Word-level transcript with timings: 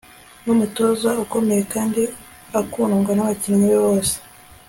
Numutoza 0.43 1.09
ukomeye 1.23 1.61
kandi 1.73 2.01
akundwa 2.59 3.11
nabakinnyi 3.13 3.65
be 3.71 3.77
bose 3.85 4.15